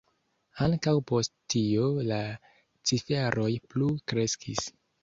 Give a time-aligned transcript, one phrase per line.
[0.67, 2.19] Ankaŭ post tio la
[2.93, 4.69] ciferoj plu kreskis.